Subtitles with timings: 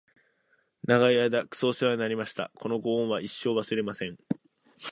[0.87, 2.49] 長い間クソおせわになりました！！！
[2.55, 4.17] このご恩は一生、忘れません！！